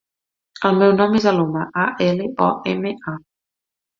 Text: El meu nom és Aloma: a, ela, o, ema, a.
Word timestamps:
El 0.69 0.77
meu 0.83 0.93
nom 1.01 1.17
és 1.19 1.27
Aloma: 1.33 1.67
a, 1.83 1.85
ela, 2.07 2.27
o, 2.47 2.49
ema, 2.75 2.97
a. 3.15 3.17